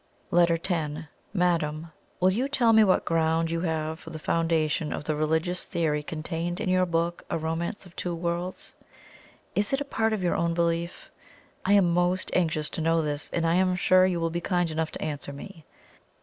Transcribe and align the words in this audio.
LETTER 0.31 0.55
X. 0.67 1.03
"MADAM, 1.31 1.91
"Will 2.19 2.33
you 2.33 2.47
tell 2.47 2.73
me 2.73 2.83
what 2.83 3.05
ground 3.05 3.51
you 3.51 3.61
have 3.61 3.99
for 3.99 4.09
the 4.09 4.17
foundation 4.17 4.91
of 4.91 5.03
the 5.03 5.15
religious 5.15 5.65
theory 5.65 6.01
contained 6.01 6.59
in 6.59 6.69
your 6.69 6.87
book, 6.87 7.23
'A 7.29 7.37
Romance 7.37 7.85
of 7.85 7.95
Two 7.95 8.15
Worlds'? 8.15 8.73
Is 9.53 9.73
it 9.73 9.79
a 9.79 9.85
part 9.85 10.11
of 10.11 10.23
your 10.23 10.35
own 10.35 10.55
belief? 10.55 11.11
I 11.65 11.73
am 11.73 11.93
MOST 11.93 12.31
anxious 12.33 12.67
to 12.71 12.81
know 12.81 13.03
this, 13.03 13.29
and 13.31 13.45
I 13.45 13.53
am 13.53 13.75
sure 13.75 14.07
you 14.07 14.19
will 14.19 14.31
be 14.31 14.41
kind 14.41 14.71
enough 14.71 14.89
to 14.93 15.01
answer 15.03 15.31
me. 15.33 15.65